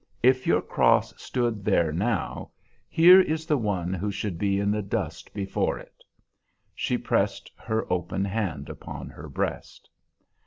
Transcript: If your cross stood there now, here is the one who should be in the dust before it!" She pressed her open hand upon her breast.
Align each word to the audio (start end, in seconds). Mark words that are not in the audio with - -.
If 0.23 0.47
your 0.47 0.63
cross 0.63 1.13
stood 1.21 1.63
there 1.63 1.91
now, 1.91 2.49
here 2.89 3.21
is 3.21 3.45
the 3.45 3.55
one 3.55 3.93
who 3.93 4.09
should 4.09 4.39
be 4.39 4.57
in 4.59 4.71
the 4.71 4.81
dust 4.81 5.31
before 5.31 5.77
it!" 5.77 6.03
She 6.73 6.97
pressed 6.97 7.51
her 7.55 7.85
open 7.93 8.25
hand 8.25 8.67
upon 8.67 9.09
her 9.11 9.29
breast. 9.29 9.91